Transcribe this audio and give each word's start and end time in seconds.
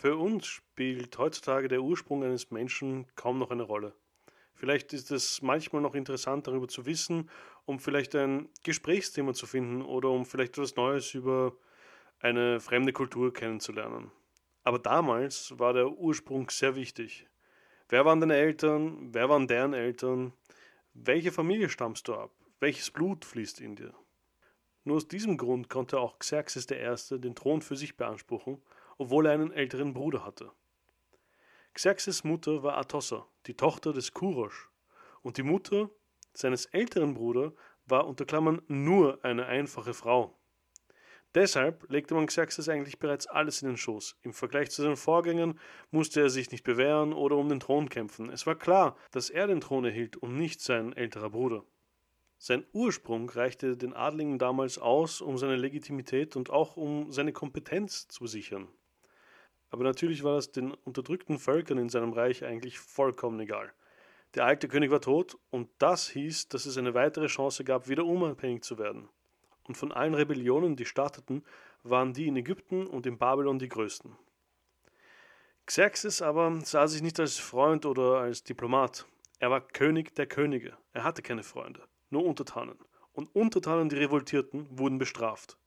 Für 0.00 0.16
uns 0.16 0.46
spielt 0.46 1.18
heutzutage 1.18 1.66
der 1.66 1.82
Ursprung 1.82 2.22
eines 2.22 2.52
Menschen 2.52 3.08
kaum 3.16 3.40
noch 3.40 3.50
eine 3.50 3.64
Rolle. 3.64 3.96
Vielleicht 4.54 4.92
ist 4.92 5.10
es 5.10 5.42
manchmal 5.42 5.82
noch 5.82 5.96
interessant 5.96 6.46
darüber 6.46 6.68
zu 6.68 6.86
wissen, 6.86 7.28
um 7.64 7.80
vielleicht 7.80 8.14
ein 8.14 8.48
Gesprächsthema 8.62 9.34
zu 9.34 9.46
finden 9.46 9.82
oder 9.82 10.10
um 10.10 10.24
vielleicht 10.24 10.52
etwas 10.52 10.76
Neues 10.76 11.14
über 11.14 11.56
eine 12.20 12.60
fremde 12.60 12.92
Kultur 12.92 13.32
kennenzulernen. 13.32 14.12
Aber 14.62 14.78
damals 14.78 15.58
war 15.58 15.72
der 15.72 15.88
Ursprung 15.90 16.48
sehr 16.48 16.76
wichtig. 16.76 17.26
Wer 17.88 18.04
waren 18.04 18.20
deine 18.20 18.36
Eltern? 18.36 19.12
Wer 19.12 19.28
waren 19.28 19.48
deren 19.48 19.74
Eltern? 19.74 20.32
Welche 20.94 21.32
Familie 21.32 21.68
stammst 21.68 22.06
du 22.06 22.14
ab? 22.14 22.30
Welches 22.60 22.92
Blut 22.92 23.24
fließt 23.24 23.60
in 23.60 23.74
dir? 23.74 23.92
Nur 24.84 24.98
aus 24.98 25.08
diesem 25.08 25.36
Grund 25.36 25.68
konnte 25.68 25.98
auch 25.98 26.20
Xerxes 26.20 26.68
I. 26.70 27.18
den 27.18 27.34
Thron 27.34 27.62
für 27.62 27.74
sich 27.74 27.96
beanspruchen 27.96 28.62
obwohl 28.98 29.26
er 29.26 29.32
einen 29.32 29.52
älteren 29.52 29.94
Bruder 29.94 30.24
hatte. 30.24 30.50
Xerxes 31.72 32.24
Mutter 32.24 32.62
war 32.62 32.76
Atossa, 32.76 33.26
die 33.46 33.54
Tochter 33.54 33.92
des 33.92 34.12
Kurosch, 34.12 34.68
und 35.22 35.36
die 35.36 35.42
Mutter 35.42 35.90
seines 36.34 36.66
älteren 36.66 37.14
Bruders 37.14 37.52
war 37.86 38.06
unter 38.06 38.24
Klammern 38.24 38.60
nur 38.68 39.24
eine 39.24 39.46
einfache 39.46 39.94
Frau. 39.94 40.38
Deshalb 41.34 41.88
legte 41.90 42.14
man 42.14 42.26
Xerxes 42.26 42.68
eigentlich 42.68 42.98
bereits 42.98 43.26
alles 43.26 43.60
in 43.62 43.68
den 43.68 43.76
Schoß. 43.76 44.16
Im 44.22 44.32
Vergleich 44.32 44.70
zu 44.70 44.82
seinen 44.82 44.96
Vorgängern 44.96 45.58
musste 45.90 46.20
er 46.22 46.30
sich 46.30 46.50
nicht 46.50 46.64
bewähren 46.64 47.12
oder 47.12 47.36
um 47.36 47.48
den 47.48 47.60
Thron 47.60 47.88
kämpfen. 47.88 48.30
Es 48.30 48.46
war 48.46 48.54
klar, 48.54 48.96
dass 49.10 49.28
er 49.28 49.46
den 49.46 49.60
Thron 49.60 49.84
erhielt 49.84 50.16
und 50.16 50.36
nicht 50.36 50.60
sein 50.60 50.94
älterer 50.94 51.30
Bruder. 51.30 51.64
Sein 52.38 52.64
Ursprung 52.72 53.28
reichte 53.28 53.76
den 53.76 53.92
Adligen 53.92 54.38
damals 54.38 54.78
aus, 54.78 55.20
um 55.20 55.36
seine 55.36 55.56
Legitimität 55.56 56.34
und 56.36 56.50
auch 56.50 56.76
um 56.76 57.10
seine 57.12 57.32
Kompetenz 57.32 58.08
zu 58.08 58.26
sichern. 58.26 58.68
Aber 59.70 59.84
natürlich 59.84 60.22
war 60.22 60.36
das 60.36 60.50
den 60.50 60.72
unterdrückten 60.72 61.38
Völkern 61.38 61.78
in 61.78 61.88
seinem 61.88 62.12
Reich 62.12 62.44
eigentlich 62.44 62.78
vollkommen 62.78 63.38
egal. 63.40 63.72
Der 64.34 64.44
alte 64.44 64.68
König 64.68 64.90
war 64.90 65.00
tot 65.00 65.38
und 65.50 65.70
das 65.78 66.08
hieß, 66.08 66.48
dass 66.48 66.66
es 66.66 66.76
eine 66.76 66.94
weitere 66.94 67.26
Chance 67.26 67.64
gab, 67.64 67.88
wieder 67.88 68.04
unabhängig 68.04 68.62
zu 68.62 68.78
werden. 68.78 69.08
Und 69.64 69.76
von 69.76 69.92
allen 69.92 70.14
Rebellionen, 70.14 70.76
die 70.76 70.84
starteten, 70.84 71.44
waren 71.82 72.12
die 72.12 72.26
in 72.26 72.36
Ägypten 72.36 72.86
und 72.86 73.06
in 73.06 73.18
Babylon 73.18 73.58
die 73.58 73.68
größten. 73.68 74.16
Xerxes 75.66 76.22
aber 76.22 76.60
sah 76.64 76.86
sich 76.86 77.02
nicht 77.02 77.20
als 77.20 77.36
Freund 77.36 77.84
oder 77.84 78.18
als 78.20 78.42
Diplomat. 78.42 79.06
Er 79.38 79.50
war 79.50 79.60
König 79.60 80.14
der 80.14 80.26
Könige. 80.26 80.76
Er 80.92 81.04
hatte 81.04 81.22
keine 81.22 81.42
Freunde, 81.42 81.82
nur 82.10 82.24
Untertanen. 82.24 82.78
Und 83.12 83.34
Untertanen, 83.34 83.88
die 83.88 83.96
revoltierten, 83.96 84.66
wurden 84.78 84.98
bestraft. 84.98 85.58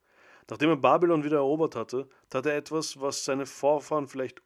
Nachdem 0.50 0.70
er 0.70 0.78
Babylon 0.78 1.24
wieder 1.24 1.38
erobert 1.38 1.76
hatte, 1.76 2.08
tat 2.30 2.46
er 2.46 2.58
etwas, 2.58 3.00
was 3.00 3.26
seine 3.26 3.46
Vorfahren 3.46 4.08
vielleicht 4.08 4.42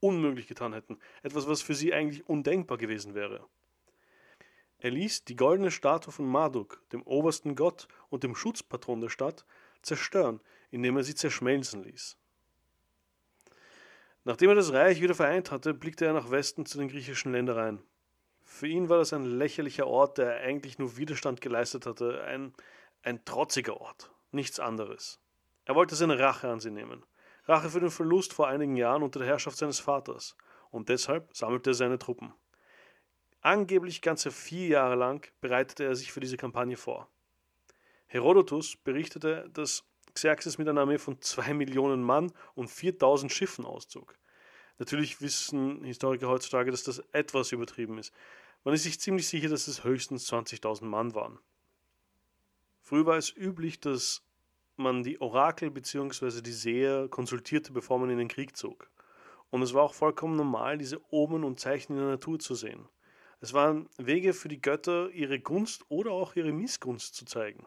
unmöglich 0.00 0.46
getan 0.46 0.72
hätten, 0.72 0.98
etwas, 1.22 1.46
was 1.46 1.62
für 1.62 1.74
sie 1.74 1.92
eigentlich 1.92 2.28
undenkbar 2.28 2.78
gewesen 2.78 3.14
wäre. 3.14 3.46
Er 4.78 4.90
ließ 4.90 5.24
die 5.24 5.36
goldene 5.36 5.70
Statue 5.70 6.12
von 6.12 6.26
Marduk, 6.26 6.82
dem 6.92 7.02
obersten 7.02 7.54
Gott 7.54 7.86
und 8.08 8.24
dem 8.24 8.34
Schutzpatron 8.34 9.02
der 9.02 9.10
Stadt, 9.10 9.44
zerstören, 9.82 10.40
indem 10.70 10.96
er 10.96 11.04
sie 11.04 11.14
zerschmelzen 11.14 11.84
ließ. 11.84 12.16
Nachdem 14.24 14.50
er 14.50 14.54
das 14.54 14.72
Reich 14.72 15.00
wieder 15.00 15.14
vereint 15.14 15.50
hatte, 15.50 15.74
blickte 15.74 16.06
er 16.06 16.12
nach 16.12 16.30
Westen 16.30 16.64
zu 16.64 16.78
den 16.78 16.88
griechischen 16.88 17.32
Ländereien. 17.32 17.82
Für 18.42 18.66
ihn 18.66 18.88
war 18.88 18.98
das 18.98 19.12
ein 19.12 19.24
lächerlicher 19.24 19.86
Ort, 19.86 20.18
der 20.18 20.40
eigentlich 20.40 20.78
nur 20.78 20.96
Widerstand 20.96 21.40
geleistet 21.40 21.86
hatte, 21.86 22.22
ein, 22.24 22.52
ein 23.02 23.24
trotziger 23.24 23.80
Ort, 23.80 24.10
nichts 24.32 24.60
anderes. 24.60 25.20
Er 25.70 25.76
wollte 25.76 25.94
seine 25.94 26.18
Rache 26.18 26.48
an 26.48 26.58
sie 26.58 26.72
nehmen. 26.72 27.06
Rache 27.44 27.70
für 27.70 27.78
den 27.78 27.92
Verlust 27.92 28.32
vor 28.32 28.48
einigen 28.48 28.74
Jahren 28.74 29.04
unter 29.04 29.20
der 29.20 29.28
Herrschaft 29.28 29.56
seines 29.56 29.78
Vaters. 29.78 30.36
Und 30.72 30.88
deshalb 30.88 31.30
sammelte 31.32 31.70
er 31.70 31.74
seine 31.74 31.96
Truppen. 31.96 32.34
Angeblich 33.40 34.02
ganze 34.02 34.32
vier 34.32 34.66
Jahre 34.66 34.96
lang 34.96 35.30
bereitete 35.40 35.84
er 35.84 35.94
sich 35.94 36.10
für 36.10 36.18
diese 36.18 36.36
Kampagne 36.36 36.76
vor. 36.76 37.08
Herodotus 38.08 38.78
berichtete, 38.78 39.48
dass 39.52 39.84
Xerxes 40.12 40.58
mit 40.58 40.68
einer 40.68 40.80
Armee 40.80 40.98
von 40.98 41.22
zwei 41.22 41.54
Millionen 41.54 42.02
Mann 42.02 42.32
und 42.56 42.66
4000 42.66 43.30
Schiffen 43.30 43.64
auszog. 43.64 44.18
Natürlich 44.78 45.20
wissen 45.20 45.84
Historiker 45.84 46.26
heutzutage, 46.26 46.72
dass 46.72 46.82
das 46.82 46.98
etwas 47.12 47.52
übertrieben 47.52 47.96
ist. 47.96 48.12
Man 48.64 48.74
ist 48.74 48.82
sich 48.82 48.98
ziemlich 48.98 49.28
sicher, 49.28 49.48
dass 49.48 49.68
es 49.68 49.84
höchstens 49.84 50.28
20.000 50.32 50.84
Mann 50.86 51.14
waren. 51.14 51.38
Früher 52.80 53.06
war 53.06 53.18
es 53.18 53.32
üblich, 53.36 53.78
dass 53.78 54.24
man 54.80 55.02
die 55.02 55.20
Orakel 55.20 55.70
bzw. 55.70 56.40
die 56.42 56.52
Seher 56.52 57.08
konsultierte, 57.08 57.72
bevor 57.72 57.98
man 57.98 58.10
in 58.10 58.18
den 58.18 58.28
Krieg 58.28 58.56
zog. 58.56 58.90
Und 59.50 59.62
es 59.62 59.74
war 59.74 59.82
auch 59.82 59.94
vollkommen 59.94 60.36
normal, 60.36 60.78
diese 60.78 61.00
Omen 61.10 61.44
und 61.44 61.60
Zeichen 61.60 61.94
in 61.94 61.98
der 61.98 62.08
Natur 62.08 62.38
zu 62.38 62.54
sehen. 62.54 62.88
Es 63.40 63.52
waren 63.52 63.88
Wege 63.96 64.34
für 64.34 64.48
die 64.48 64.60
Götter, 64.60 65.10
ihre 65.10 65.40
Gunst 65.40 65.84
oder 65.88 66.12
auch 66.12 66.36
ihre 66.36 66.52
Missgunst 66.52 67.14
zu 67.14 67.24
zeigen. 67.24 67.66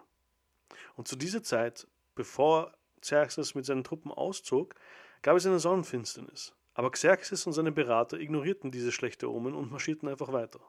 Und 0.95 1.07
zu 1.07 1.15
dieser 1.15 1.43
Zeit, 1.43 1.87
bevor 2.15 2.73
Xerxes 3.01 3.55
mit 3.55 3.65
seinen 3.65 3.83
Truppen 3.83 4.11
auszog, 4.11 4.75
gab 5.21 5.35
es 5.35 5.45
eine 5.45 5.59
Sonnenfinsternis. 5.59 6.53
Aber 6.75 6.91
Xerxes 6.91 7.45
und 7.45 7.53
seine 7.53 7.71
Berater 7.71 8.19
ignorierten 8.19 8.71
diese 8.71 8.91
schlechte 8.91 9.31
Omen 9.31 9.53
und 9.53 9.71
marschierten 9.71 10.07
einfach 10.07 10.31
weiter. 10.31 10.59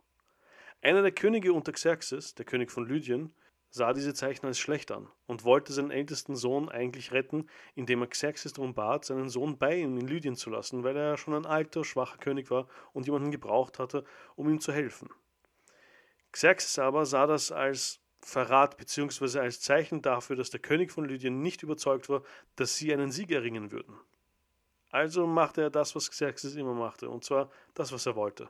Einer 0.83 1.03
der 1.03 1.13
Könige 1.13 1.53
unter 1.53 1.73
Xerxes, 1.73 2.35
der 2.35 2.45
König 2.45 2.71
von 2.71 2.87
Lydien, 2.87 3.35
sah 3.75 3.93
diese 3.93 4.15
Zeichen 4.15 4.47
als 4.47 4.61
schlecht 4.61 4.93
an 4.93 5.09
und 5.27 5.43
wollte 5.43 5.73
seinen 5.73 5.91
ältesten 5.91 6.37
Sohn 6.37 6.69
eigentlich 6.69 7.11
retten, 7.11 7.49
indem 7.75 8.03
er 8.03 8.07
Xerxes 8.07 8.53
darum 8.53 8.73
bat, 8.73 9.05
seinen 9.05 9.29
Sohn 9.29 9.59
bei 9.59 9.79
ihm 9.79 9.99
in 9.99 10.07
Lydien 10.07 10.37
zu 10.37 10.49
lassen, 10.49 10.85
weil 10.85 10.97
er 10.97 11.17
schon 11.17 11.35
ein 11.35 11.45
alter, 11.45 11.83
schwacher 11.83 12.19
König 12.19 12.53
war 12.53 12.69
und 12.93 13.07
jemanden 13.07 13.33
gebraucht 13.33 13.81
hatte, 13.81 14.05
um 14.37 14.49
ihm 14.49 14.61
zu 14.61 14.73
helfen. 14.73 15.09
Xerxes 16.31 16.79
aber 16.79 17.05
sah 17.05 17.27
das 17.27 17.51
als 17.51 18.01
Verrat 18.21 18.77
bzw. 18.77 19.41
als 19.41 19.61
Zeichen 19.61 20.03
dafür, 20.03 20.37
dass 20.37 20.51
der 20.51 20.61
König 20.61 20.93
von 20.93 21.05
Lydien 21.05 21.43
nicht 21.43 21.65
überzeugt 21.65 22.09
war, 22.09 22.23
dass 22.55 22.77
sie 22.77 22.93
einen 22.93 23.11
Sieg 23.11 23.33
erringen 23.33 23.73
würden. 23.73 23.99
Also 24.91 25.27
machte 25.27 25.63
er 25.63 25.71
das, 25.71 25.97
was 25.97 26.13
Xerxes 26.13 26.55
immer 26.55 26.75
machte, 26.75 27.11
und 27.11 27.25
zwar 27.25 27.51
das, 27.75 27.91
was 27.91 28.07
er 28.07 28.15
wollte. 28.15 28.49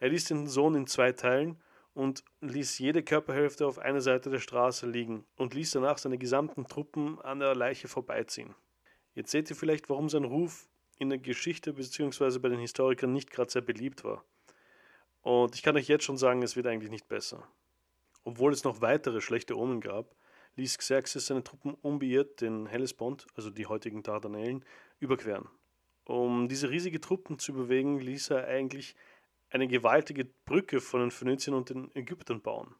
Er 0.00 0.08
ließ 0.08 0.24
den 0.24 0.48
Sohn 0.48 0.74
in 0.74 0.88
zwei 0.88 1.12
teilen 1.12 1.62
und 1.94 2.24
ließ 2.40 2.78
jede 2.78 3.02
Körperhälfte 3.02 3.66
auf 3.66 3.78
einer 3.78 4.00
Seite 4.00 4.28
der 4.28 4.40
Straße 4.40 4.86
liegen 4.86 5.24
und 5.36 5.54
ließ 5.54 5.70
danach 5.70 5.98
seine 5.98 6.18
gesamten 6.18 6.66
Truppen 6.66 7.20
an 7.20 7.38
der 7.38 7.54
Leiche 7.54 7.88
vorbeiziehen. 7.88 8.54
Jetzt 9.14 9.30
seht 9.30 9.48
ihr 9.48 9.56
vielleicht, 9.56 9.88
warum 9.88 10.08
sein 10.08 10.24
Ruf 10.24 10.68
in 10.98 11.08
der 11.08 11.18
Geschichte 11.18 11.72
bzw. 11.72 12.38
bei 12.38 12.48
den 12.48 12.58
Historikern 12.58 13.12
nicht 13.12 13.30
gerade 13.30 13.50
sehr 13.50 13.62
beliebt 13.62 14.04
war. 14.04 14.24
Und 15.22 15.54
ich 15.54 15.62
kann 15.62 15.76
euch 15.76 15.88
jetzt 15.88 16.04
schon 16.04 16.18
sagen, 16.18 16.42
es 16.42 16.56
wird 16.56 16.66
eigentlich 16.66 16.90
nicht 16.90 17.08
besser. 17.08 17.48
Obwohl 18.24 18.52
es 18.52 18.64
noch 18.64 18.80
weitere 18.80 19.20
schlechte 19.20 19.56
Omen 19.56 19.80
gab, 19.80 20.14
ließ 20.56 20.78
Xerxes 20.78 21.26
seine 21.26 21.44
Truppen 21.44 21.74
unbeirrt 21.74 22.40
den 22.40 22.66
Hellespont, 22.66 23.26
also 23.34 23.50
die 23.50 23.66
heutigen 23.66 24.02
Dardanellen, 24.02 24.64
überqueren. 24.98 25.48
Um 26.04 26.48
diese 26.48 26.70
riesige 26.70 27.00
Truppen 27.00 27.38
zu 27.38 27.52
bewegen, 27.54 27.98
ließ 27.98 28.30
er 28.30 28.46
eigentlich 28.46 28.94
eine 29.54 29.68
gewaltige 29.68 30.24
Brücke 30.24 30.80
von 30.80 31.00
den 31.00 31.10
Phönizien 31.12 31.54
und 31.54 31.70
den 31.70 31.94
Ägyptern 31.94 32.42
bauen. 32.42 32.74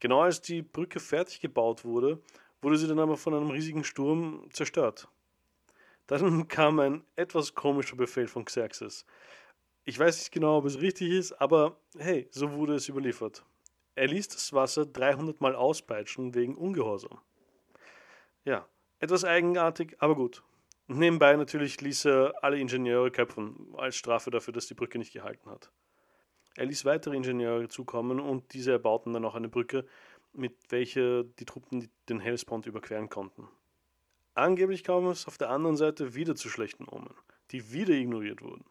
Genau 0.00 0.20
als 0.20 0.42
die 0.42 0.60
Brücke 0.60 1.00
fertig 1.00 1.40
gebaut 1.40 1.84
wurde, 1.84 2.20
wurde 2.60 2.76
sie 2.76 2.86
dann 2.86 2.98
aber 2.98 3.16
von 3.16 3.32
einem 3.32 3.50
riesigen 3.50 3.82
Sturm 3.82 4.46
zerstört. 4.52 5.08
Dann 6.08 6.46
kam 6.48 6.78
ein 6.78 7.04
etwas 7.16 7.54
komischer 7.54 7.96
Befehl 7.96 8.28
von 8.28 8.44
Xerxes. 8.44 9.06
Ich 9.84 9.98
weiß 9.98 10.18
nicht 10.18 10.30
genau, 10.30 10.58
ob 10.58 10.66
es 10.66 10.82
richtig 10.82 11.10
ist, 11.10 11.32
aber 11.32 11.80
hey, 11.96 12.28
so 12.30 12.52
wurde 12.52 12.74
es 12.74 12.90
überliefert. 12.90 13.42
Er 13.94 14.08
ließ 14.08 14.28
das 14.28 14.52
Wasser 14.52 14.84
300 14.84 15.40
Mal 15.40 15.56
auspeitschen 15.56 16.34
wegen 16.34 16.54
Ungehorsam. 16.54 17.18
Ja, 18.44 18.68
etwas 18.98 19.24
eigenartig, 19.24 19.96
aber 20.00 20.16
gut. 20.16 20.42
Nebenbei 20.88 21.36
natürlich 21.36 21.80
ließ 21.80 22.06
er 22.06 22.34
alle 22.42 22.58
Ingenieure 22.58 23.10
köpfen, 23.10 23.74
als 23.76 23.96
Strafe 23.96 24.30
dafür, 24.30 24.52
dass 24.52 24.66
die 24.66 24.74
Brücke 24.74 24.98
nicht 24.98 25.12
gehalten 25.12 25.50
hat. 25.50 25.70
Er 26.54 26.66
ließ 26.66 26.84
weitere 26.84 27.16
Ingenieure 27.16 27.68
zukommen 27.68 28.20
und 28.20 28.52
diese 28.52 28.72
erbauten 28.72 29.12
dann 29.12 29.24
auch 29.24 29.34
eine 29.34 29.48
Brücke, 29.48 29.86
mit 30.32 30.54
welcher 30.70 31.24
die 31.24 31.44
Truppen 31.44 31.90
den 32.08 32.20
Hellespont 32.20 32.66
überqueren 32.66 33.08
konnten. 33.08 33.48
Angeblich 34.34 34.82
kam 34.82 35.06
es 35.06 35.26
auf 35.26 35.38
der 35.38 35.50
anderen 35.50 35.76
Seite 35.76 36.14
wieder 36.14 36.34
zu 36.34 36.48
schlechten 36.48 36.88
Omen, 36.88 37.14
die 37.50 37.72
wieder 37.72 37.94
ignoriert 37.94 38.42
wurden. 38.42 38.64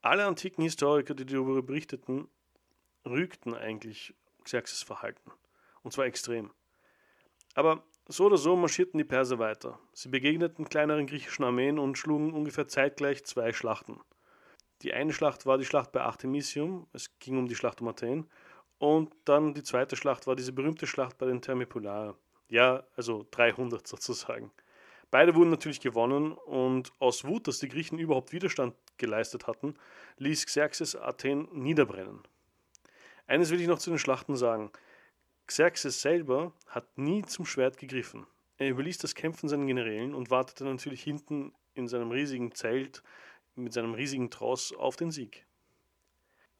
Alle 0.00 0.26
antiken 0.26 0.62
Historiker, 0.64 1.14
die 1.14 1.24
darüber 1.24 1.62
berichteten, 1.62 2.28
rügten 3.04 3.54
eigentlich 3.54 4.14
Xerxes 4.42 4.82
Verhalten. 4.82 5.30
Und 5.82 5.92
zwar 5.92 6.06
extrem. 6.06 6.50
Aber 7.54 7.84
so 8.12 8.26
oder 8.26 8.36
so 8.36 8.56
marschierten 8.56 8.98
die 8.98 9.04
Perser 9.04 9.38
weiter. 9.38 9.78
Sie 9.94 10.08
begegneten 10.08 10.68
kleineren 10.68 11.06
griechischen 11.06 11.44
Armeen 11.44 11.78
und 11.78 11.96
schlugen 11.96 12.34
ungefähr 12.34 12.68
zeitgleich 12.68 13.24
zwei 13.24 13.52
Schlachten. 13.52 14.00
Die 14.82 14.92
eine 14.92 15.12
Schlacht 15.12 15.46
war 15.46 15.58
die 15.58 15.64
Schlacht 15.64 15.92
bei 15.92 16.02
Artemisium, 16.02 16.86
es 16.92 17.18
ging 17.20 17.38
um 17.38 17.46
die 17.46 17.54
Schlacht 17.54 17.80
um 17.80 17.88
Athen, 17.88 18.28
und 18.78 19.14
dann 19.24 19.54
die 19.54 19.62
zweite 19.62 19.96
Schlacht 19.96 20.26
war 20.26 20.36
diese 20.36 20.52
berühmte 20.52 20.86
Schlacht 20.86 21.16
bei 21.18 21.26
den 21.26 21.40
Thermopylae. 21.40 22.14
Ja, 22.48 22.84
also 22.96 23.26
300 23.30 23.86
sozusagen. 23.86 24.50
Beide 25.10 25.34
wurden 25.34 25.50
natürlich 25.50 25.80
gewonnen 25.80 26.32
und 26.32 26.92
aus 26.98 27.24
Wut, 27.24 27.46
dass 27.46 27.60
die 27.60 27.68
Griechen 27.68 27.98
überhaupt 27.98 28.32
Widerstand 28.32 28.74
geleistet 28.98 29.46
hatten, 29.46 29.74
ließ 30.18 30.46
Xerxes 30.46 30.96
Athen 30.96 31.48
niederbrennen. 31.52 32.20
Eines 33.26 33.50
will 33.50 33.60
ich 33.60 33.68
noch 33.68 33.78
zu 33.78 33.90
den 33.90 33.98
Schlachten 33.98 34.36
sagen. 34.36 34.70
Xerxes 35.46 36.00
selber 36.00 36.52
hat 36.66 36.98
nie 36.98 37.22
zum 37.22 37.44
Schwert 37.44 37.76
gegriffen. 37.76 38.26
Er 38.58 38.70
überließ 38.70 38.98
das 38.98 39.14
Kämpfen 39.14 39.48
seinen 39.48 39.66
Generälen 39.66 40.14
und 40.14 40.30
wartete 40.30 40.64
natürlich 40.64 41.02
hinten 41.02 41.52
in 41.74 41.88
seinem 41.88 42.10
riesigen 42.10 42.52
Zelt 42.52 43.02
mit 43.54 43.72
seinem 43.72 43.94
riesigen 43.94 44.30
Tross 44.30 44.72
auf 44.74 44.96
den 44.96 45.10
Sieg. 45.10 45.46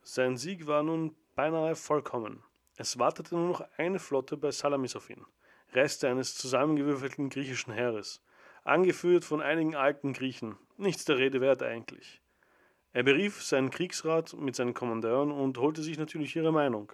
Sein 0.02 0.36
Sieg 0.36 0.66
war 0.66 0.82
nun 0.82 1.14
beinahe 1.34 1.74
vollkommen. 1.74 2.42
Es 2.76 2.98
wartete 2.98 3.34
nur 3.34 3.48
noch 3.48 3.64
eine 3.76 3.98
Flotte 3.98 4.36
bei 4.36 4.50
Salamis 4.50 4.96
auf 4.96 5.08
ihn, 5.08 5.24
Reste 5.72 6.08
eines 6.08 6.34
zusammengewürfelten 6.36 7.30
griechischen 7.30 7.72
Heeres, 7.72 8.22
angeführt 8.64 9.24
von 9.24 9.40
einigen 9.40 9.74
alten 9.74 10.12
Griechen, 10.12 10.56
nichts 10.76 11.04
der 11.04 11.18
Rede 11.18 11.40
wert 11.40 11.62
eigentlich. 11.62 12.20
Er 12.92 13.02
berief 13.02 13.42
seinen 13.42 13.70
Kriegsrat 13.70 14.34
mit 14.34 14.54
seinen 14.54 14.74
Kommandeuren 14.74 15.30
und 15.30 15.56
holte 15.58 15.82
sich 15.82 15.98
natürlich 15.98 16.36
ihre 16.36 16.52
Meinung. 16.52 16.92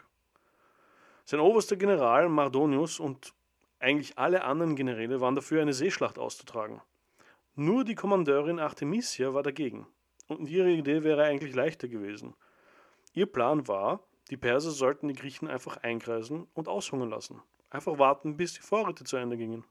Sein 1.30 1.40
oberster 1.40 1.76
General 1.76 2.26
Mardonius 2.30 2.98
und 2.98 3.34
eigentlich 3.80 4.16
alle 4.16 4.44
anderen 4.44 4.76
Generäle 4.76 5.20
waren 5.20 5.34
dafür, 5.34 5.60
eine 5.60 5.74
Seeschlacht 5.74 6.18
auszutragen. 6.18 6.80
Nur 7.54 7.84
die 7.84 7.94
Kommandeurin 7.94 8.58
Artemisia 8.58 9.34
war 9.34 9.42
dagegen. 9.42 9.86
Und 10.26 10.48
ihre 10.48 10.70
Idee 10.70 11.02
wäre 11.02 11.24
eigentlich 11.24 11.54
leichter 11.54 11.86
gewesen. 11.86 12.34
Ihr 13.12 13.26
Plan 13.26 13.68
war, 13.68 14.00
die 14.30 14.38
Perser 14.38 14.70
sollten 14.70 15.08
die 15.08 15.14
Griechen 15.14 15.48
einfach 15.48 15.76
einkreisen 15.76 16.48
und 16.54 16.66
aushungern 16.66 17.10
lassen. 17.10 17.42
Einfach 17.68 17.98
warten, 17.98 18.38
bis 18.38 18.54
die 18.54 18.62
Vorräte 18.62 19.04
zu 19.04 19.18
Ende 19.18 19.36
gingen. 19.36 19.66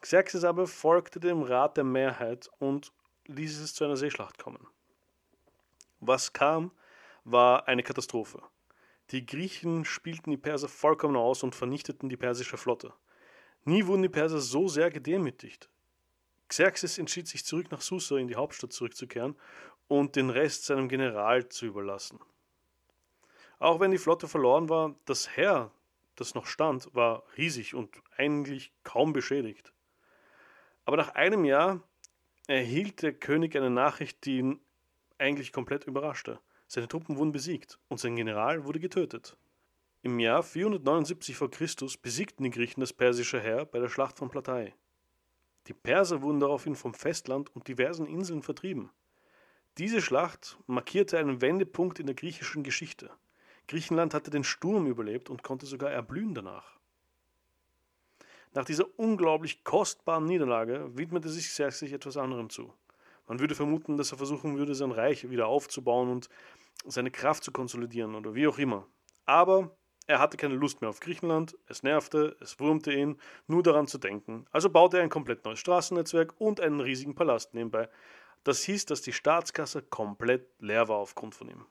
Xerxes 0.00 0.44
aber 0.44 0.68
folgte 0.68 1.18
dem 1.18 1.42
Rat 1.42 1.76
der 1.76 1.82
Mehrheit 1.82 2.48
und 2.60 2.92
ließ 3.26 3.58
es 3.58 3.74
zu 3.74 3.84
einer 3.84 3.96
Seeschlacht 3.96 4.38
kommen. 4.38 4.64
Was 5.98 6.32
kam, 6.32 6.70
war 7.24 7.66
eine 7.66 7.82
Katastrophe. 7.82 8.40
Die 9.10 9.24
Griechen 9.24 9.84
spielten 9.84 10.30
die 10.30 10.36
Perser 10.36 10.68
vollkommen 10.68 11.16
aus 11.16 11.42
und 11.42 11.54
vernichteten 11.54 12.08
die 12.08 12.16
persische 12.16 12.58
Flotte. 12.58 12.92
Nie 13.64 13.86
wurden 13.86 14.02
die 14.02 14.08
Perser 14.08 14.40
so 14.40 14.68
sehr 14.68 14.90
gedemütigt. 14.90 15.70
Xerxes 16.48 16.98
entschied 16.98 17.26
sich 17.28 17.44
zurück 17.44 17.70
nach 17.70 17.80
Susa 17.80 18.18
in 18.18 18.28
die 18.28 18.36
Hauptstadt 18.36 18.72
zurückzukehren 18.72 19.36
und 19.86 20.16
den 20.16 20.30
Rest 20.30 20.66
seinem 20.66 20.88
General 20.88 21.48
zu 21.48 21.66
überlassen. 21.66 22.20
Auch 23.58 23.80
wenn 23.80 23.90
die 23.90 23.98
Flotte 23.98 24.28
verloren 24.28 24.68
war, 24.68 24.94
das 25.04 25.36
Heer, 25.36 25.70
das 26.16 26.34
noch 26.34 26.46
stand, 26.46 26.94
war 26.94 27.24
riesig 27.36 27.74
und 27.74 27.90
eigentlich 28.16 28.72
kaum 28.84 29.12
beschädigt. 29.12 29.72
Aber 30.84 30.96
nach 30.96 31.14
einem 31.14 31.44
Jahr 31.44 31.82
erhielt 32.46 33.02
der 33.02 33.12
König 33.12 33.56
eine 33.56 33.70
Nachricht, 33.70 34.24
die 34.24 34.38
ihn 34.38 34.60
eigentlich 35.18 35.52
komplett 35.52 35.84
überraschte. 35.84 36.40
Seine 36.68 36.86
Truppen 36.86 37.16
wurden 37.16 37.32
besiegt 37.32 37.78
und 37.88 37.98
sein 37.98 38.14
General 38.14 38.64
wurde 38.64 38.78
getötet. 38.78 39.38
Im 40.02 40.20
Jahr 40.20 40.42
479 40.42 41.34
v. 41.34 41.48
Chr. 41.48 41.66
besiegten 42.02 42.44
die 42.44 42.50
Griechen 42.50 42.80
das 42.80 42.92
persische 42.92 43.40
Heer 43.40 43.64
bei 43.64 43.78
der 43.80 43.88
Schlacht 43.88 44.18
von 44.18 44.28
Platei. 44.28 44.74
Die 45.66 45.72
Perser 45.72 46.20
wurden 46.22 46.40
daraufhin 46.40 46.76
vom 46.76 46.92
Festland 46.92 47.54
und 47.56 47.66
diversen 47.68 48.06
Inseln 48.06 48.42
vertrieben. 48.42 48.90
Diese 49.78 50.02
Schlacht 50.02 50.58
markierte 50.66 51.18
einen 51.18 51.40
Wendepunkt 51.40 52.00
in 52.00 52.06
der 52.06 52.14
griechischen 52.14 52.62
Geschichte. 52.62 53.10
Griechenland 53.66 54.12
hatte 54.12 54.30
den 54.30 54.44
Sturm 54.44 54.86
überlebt 54.86 55.30
und 55.30 55.42
konnte 55.42 55.64
sogar 55.64 55.90
erblühen 55.90 56.34
danach. 56.34 56.78
Nach 58.52 58.64
dieser 58.64 58.86
unglaublich 58.98 59.64
kostbaren 59.64 60.26
Niederlage 60.26 60.96
widmete 60.96 61.28
sich 61.30 61.46
Xerxes 61.46 61.92
etwas 61.92 62.16
anderem 62.18 62.50
zu. 62.50 62.74
Man 63.28 63.40
würde 63.40 63.54
vermuten, 63.54 63.96
dass 63.96 64.10
er 64.10 64.18
versuchen 64.18 64.56
würde, 64.56 64.74
sein 64.74 64.90
Reich 64.90 65.28
wieder 65.28 65.46
aufzubauen 65.46 66.10
und 66.10 66.28
seine 66.86 67.10
Kraft 67.10 67.44
zu 67.44 67.52
konsolidieren 67.52 68.14
oder 68.14 68.34
wie 68.34 68.48
auch 68.48 68.58
immer. 68.58 68.86
Aber 69.26 69.76
er 70.06 70.18
hatte 70.18 70.38
keine 70.38 70.54
Lust 70.54 70.80
mehr 70.80 70.88
auf 70.88 71.00
Griechenland, 71.00 71.54
es 71.66 71.82
nervte, 71.82 72.34
es 72.40 72.58
wurmte 72.58 72.90
ihn, 72.92 73.20
nur 73.46 73.62
daran 73.62 73.86
zu 73.86 73.98
denken. 73.98 74.46
Also 74.50 74.70
baute 74.70 74.96
er 74.96 75.02
ein 75.02 75.10
komplett 75.10 75.44
neues 75.44 75.58
Straßennetzwerk 75.58 76.34
und 76.38 76.60
einen 76.60 76.80
riesigen 76.80 77.14
Palast 77.14 77.52
nebenbei. 77.52 77.90
Das 78.44 78.62
hieß, 78.62 78.86
dass 78.86 79.02
die 79.02 79.12
Staatskasse 79.12 79.82
komplett 79.82 80.48
leer 80.60 80.88
war 80.88 80.96
aufgrund 80.96 81.34
von 81.34 81.50
ihm. 81.50 81.66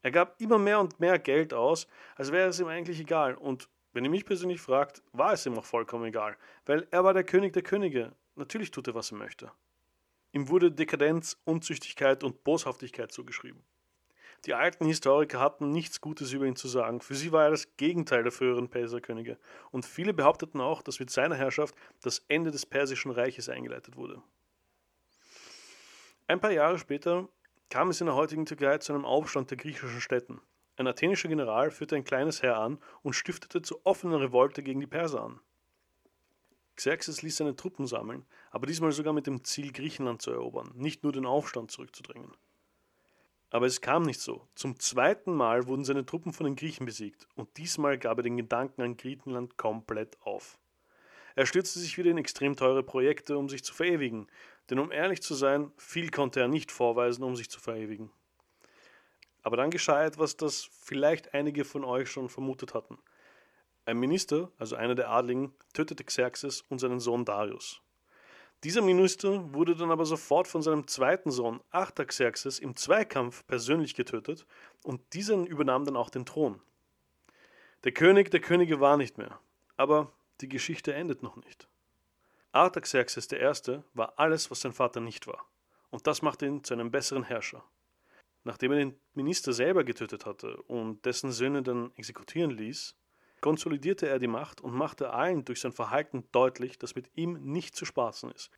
Er 0.00 0.12
gab 0.12 0.40
immer 0.40 0.58
mehr 0.58 0.80
und 0.80 0.98
mehr 0.98 1.18
Geld 1.18 1.52
aus, 1.52 1.86
als 2.16 2.32
wäre 2.32 2.48
es 2.48 2.60
ihm 2.60 2.68
eigentlich 2.68 3.00
egal. 3.00 3.34
Und 3.34 3.68
wenn 3.92 4.04
ihr 4.04 4.10
mich 4.10 4.24
persönlich 4.24 4.62
fragt, 4.62 5.02
war 5.12 5.34
es 5.34 5.44
ihm 5.44 5.58
auch 5.58 5.64
vollkommen 5.66 6.06
egal, 6.06 6.38
weil 6.64 6.88
er 6.90 7.04
war 7.04 7.12
der 7.12 7.24
König 7.24 7.52
der 7.52 7.62
Könige. 7.62 8.12
Natürlich 8.36 8.70
tut 8.70 8.86
er, 8.86 8.94
was 8.94 9.12
er 9.12 9.18
möchte. 9.18 9.50
Ihm 10.32 10.48
wurde 10.48 10.70
Dekadenz, 10.70 11.36
Unzüchtigkeit 11.44 12.22
und 12.22 12.44
Boshaftigkeit 12.44 13.12
zugeschrieben. 13.12 13.62
Die 14.44 14.54
alten 14.54 14.86
Historiker 14.86 15.40
hatten 15.40 15.72
nichts 15.72 16.00
Gutes 16.00 16.32
über 16.32 16.46
ihn 16.46 16.54
zu 16.54 16.68
sagen. 16.68 17.00
Für 17.00 17.14
sie 17.14 17.32
war 17.32 17.44
er 17.44 17.50
das 17.50 17.76
Gegenteil 17.76 18.22
der 18.22 18.30
früheren 18.30 18.68
Perserkönige. 18.68 19.38
Und 19.72 19.84
viele 19.84 20.14
behaupteten 20.14 20.60
auch, 20.60 20.82
dass 20.82 21.00
mit 21.00 21.10
seiner 21.10 21.34
Herrschaft 21.34 21.74
das 22.02 22.24
Ende 22.28 22.50
des 22.50 22.64
Persischen 22.64 23.10
Reiches 23.10 23.48
eingeleitet 23.48 23.96
wurde. 23.96 24.22
Ein 26.28 26.40
paar 26.40 26.52
Jahre 26.52 26.78
später 26.78 27.28
kam 27.68 27.88
es 27.88 28.00
in 28.00 28.06
der 28.06 28.14
heutigen 28.14 28.46
Türkei 28.46 28.78
zu 28.78 28.92
einem 28.92 29.04
Aufstand 29.04 29.50
der 29.50 29.58
griechischen 29.58 30.00
Städten. 30.00 30.40
Ein 30.76 30.86
athenischer 30.86 31.28
General 31.28 31.72
führte 31.72 31.96
ein 31.96 32.04
kleines 32.04 32.42
Heer 32.42 32.58
an 32.58 32.78
und 33.02 33.14
stiftete 33.14 33.62
zu 33.62 33.84
offener 33.84 34.20
Revolte 34.20 34.62
gegen 34.62 34.78
die 34.78 34.86
Perser 34.86 35.22
an. 35.22 35.40
Xerxes 36.78 37.22
ließ 37.22 37.36
seine 37.36 37.56
Truppen 37.56 37.88
sammeln, 37.88 38.24
aber 38.52 38.66
diesmal 38.66 38.92
sogar 38.92 39.12
mit 39.12 39.26
dem 39.26 39.42
Ziel, 39.42 39.72
Griechenland 39.72 40.22
zu 40.22 40.30
erobern, 40.30 40.70
nicht 40.74 41.02
nur 41.02 41.12
den 41.12 41.26
Aufstand 41.26 41.72
zurückzudrängen. 41.72 42.30
Aber 43.50 43.66
es 43.66 43.80
kam 43.80 44.04
nicht 44.04 44.20
so. 44.20 44.46
Zum 44.54 44.78
zweiten 44.78 45.34
Mal 45.34 45.66
wurden 45.66 45.84
seine 45.84 46.06
Truppen 46.06 46.32
von 46.32 46.44
den 46.44 46.54
Griechen 46.54 46.86
besiegt 46.86 47.26
und 47.34 47.56
diesmal 47.56 47.98
gab 47.98 48.18
er 48.18 48.22
den 48.22 48.36
Gedanken 48.36 48.82
an 48.82 48.96
Griechenland 48.96 49.56
komplett 49.56 50.16
auf. 50.22 50.56
Er 51.34 51.46
stürzte 51.46 51.80
sich 51.80 51.98
wieder 51.98 52.12
in 52.12 52.18
extrem 52.18 52.54
teure 52.54 52.84
Projekte, 52.84 53.36
um 53.38 53.48
sich 53.48 53.64
zu 53.64 53.74
verewigen, 53.74 54.28
denn 54.70 54.78
um 54.78 54.92
ehrlich 54.92 55.20
zu 55.20 55.34
sein, 55.34 55.72
viel 55.76 56.10
konnte 56.10 56.40
er 56.40 56.48
nicht 56.48 56.70
vorweisen, 56.70 57.24
um 57.24 57.34
sich 57.34 57.50
zu 57.50 57.58
verewigen. 57.58 58.10
Aber 59.42 59.56
dann 59.56 59.70
geschah 59.70 60.04
etwas, 60.04 60.36
das 60.36 60.68
vielleicht 60.80 61.34
einige 61.34 61.64
von 61.64 61.84
euch 61.84 62.08
schon 62.08 62.28
vermutet 62.28 62.74
hatten. 62.74 62.98
Ein 63.88 64.00
Minister, 64.00 64.52
also 64.58 64.76
einer 64.76 64.94
der 64.94 65.08
Adligen, 65.08 65.54
tötete 65.72 66.04
Xerxes 66.04 66.60
und 66.68 66.78
seinen 66.78 67.00
Sohn 67.00 67.24
Darius. 67.24 67.80
Dieser 68.62 68.82
Minister 68.82 69.54
wurde 69.54 69.74
dann 69.74 69.90
aber 69.90 70.04
sofort 70.04 70.46
von 70.46 70.60
seinem 70.60 70.86
zweiten 70.86 71.30
Sohn 71.30 71.62
Artaxerxes 71.70 72.58
im 72.58 72.76
Zweikampf 72.76 73.46
persönlich 73.46 73.94
getötet 73.94 74.44
und 74.82 75.00
dieser 75.14 75.36
übernahm 75.36 75.86
dann 75.86 75.96
auch 75.96 76.10
den 76.10 76.26
Thron. 76.26 76.60
Der 77.84 77.92
König 77.92 78.30
der 78.30 78.40
Könige 78.40 78.78
war 78.78 78.98
nicht 78.98 79.16
mehr, 79.16 79.40
aber 79.78 80.12
die 80.42 80.50
Geschichte 80.50 80.92
endet 80.92 81.22
noch 81.22 81.36
nicht. 81.36 81.66
Artaxerxes 82.52 83.32
I. 83.32 83.80
war 83.94 84.18
alles, 84.18 84.50
was 84.50 84.60
sein 84.60 84.74
Vater 84.74 85.00
nicht 85.00 85.26
war, 85.26 85.48
und 85.88 86.06
das 86.06 86.20
machte 86.20 86.44
ihn 86.44 86.62
zu 86.62 86.74
einem 86.74 86.90
besseren 86.90 87.22
Herrscher. 87.22 87.64
Nachdem 88.44 88.72
er 88.72 88.78
den 88.80 89.00
Minister 89.14 89.54
selber 89.54 89.82
getötet 89.82 90.26
hatte 90.26 90.60
und 90.64 91.06
dessen 91.06 91.32
Söhne 91.32 91.62
dann 91.62 91.90
exekutieren 91.96 92.50
ließ, 92.50 92.94
konsolidierte 93.40 94.08
er 94.08 94.18
die 94.18 94.26
Macht 94.26 94.60
und 94.60 94.74
machte 94.74 95.12
allen 95.12 95.44
durch 95.44 95.60
sein 95.60 95.72
Verhalten 95.72 96.24
deutlich, 96.32 96.78
dass 96.78 96.94
mit 96.94 97.10
ihm 97.14 97.34
nicht 97.34 97.76
zu 97.76 97.84
spaßen 97.84 98.30
ist. 98.30 98.50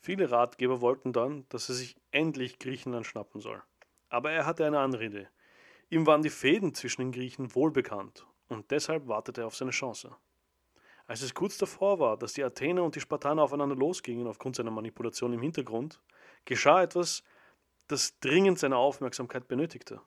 Viele 0.00 0.30
Ratgeber 0.30 0.80
wollten 0.80 1.12
dann, 1.12 1.46
dass 1.48 1.68
er 1.68 1.74
sich 1.74 1.96
endlich 2.10 2.58
Griechenland 2.58 3.06
schnappen 3.06 3.40
soll. 3.40 3.62
Aber 4.08 4.30
er 4.30 4.46
hatte 4.46 4.64
eine 4.64 4.78
andere 4.78 5.06
Idee. 5.06 5.28
Ihm 5.90 6.06
waren 6.06 6.22
die 6.22 6.30
Fäden 6.30 6.74
zwischen 6.74 7.02
den 7.02 7.12
Griechen 7.12 7.54
wohlbekannt 7.54 8.26
und 8.48 8.70
deshalb 8.70 9.08
wartete 9.08 9.42
er 9.42 9.46
auf 9.46 9.56
seine 9.56 9.70
Chance. 9.70 10.16
Als 11.06 11.22
es 11.22 11.34
kurz 11.34 11.56
davor 11.58 12.00
war, 12.00 12.16
dass 12.16 12.32
die 12.32 12.42
Athener 12.42 12.82
und 12.82 12.96
die 12.96 13.00
Spartaner 13.00 13.42
aufeinander 13.42 13.76
losgingen 13.76 14.26
aufgrund 14.26 14.56
seiner 14.56 14.72
Manipulation 14.72 15.32
im 15.32 15.42
Hintergrund, 15.42 16.00
geschah 16.44 16.82
etwas, 16.82 17.22
das 17.86 18.18
dringend 18.18 18.58
seine 18.58 18.76
Aufmerksamkeit 18.76 19.46
benötigte. 19.46 20.00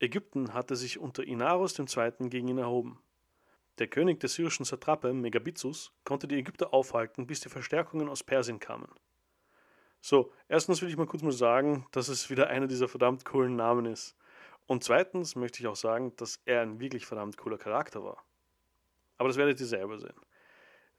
Ägypten 0.00 0.52
hatte 0.52 0.74
sich 0.74 0.98
unter 0.98 1.22
Inarus 1.22 1.78
II. 1.78 2.28
gegen 2.28 2.48
ihn 2.48 2.58
erhoben. 2.58 2.98
Der 3.78 3.86
König 3.86 4.20
der 4.20 4.28
syrischen 4.28 4.64
Satrape, 4.64 5.12
Megabizus, 5.14 5.92
konnte 6.04 6.28
die 6.28 6.36
Ägypter 6.38 6.74
aufhalten, 6.74 7.26
bis 7.26 7.40
die 7.40 7.48
Verstärkungen 7.48 8.08
aus 8.08 8.22
Persien 8.22 8.60
kamen. 8.60 8.88
So, 10.02 10.32
erstens 10.48 10.82
will 10.82 10.88
ich 10.88 10.96
mal 10.96 11.06
kurz 11.06 11.22
mal 11.22 11.32
sagen, 11.32 11.86
dass 11.92 12.08
es 12.08 12.28
wieder 12.28 12.48
einer 12.48 12.66
dieser 12.66 12.88
verdammt 12.88 13.24
coolen 13.24 13.56
Namen 13.56 13.86
ist. 13.86 14.16
Und 14.66 14.84
zweitens 14.84 15.36
möchte 15.36 15.60
ich 15.60 15.68
auch 15.68 15.76
sagen, 15.76 16.14
dass 16.16 16.40
er 16.44 16.60
ein 16.60 16.80
wirklich 16.80 17.06
verdammt 17.06 17.36
cooler 17.36 17.56
Charakter 17.56 18.04
war. 18.04 18.22
Aber 19.16 19.28
das 19.28 19.38
werdet 19.38 19.60
ihr 19.60 19.66
selber 19.66 19.98
sehen. 19.98 20.20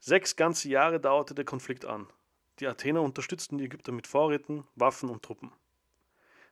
Sechs 0.00 0.36
ganze 0.36 0.68
Jahre 0.68 1.00
dauerte 1.00 1.34
der 1.34 1.44
Konflikt 1.44 1.84
an. 1.84 2.08
Die 2.60 2.66
Athener 2.66 3.02
unterstützten 3.02 3.58
die 3.58 3.64
Ägypter 3.64 3.92
mit 3.92 4.06
Vorräten, 4.06 4.64
Waffen 4.74 5.10
und 5.10 5.22
Truppen. 5.22 5.52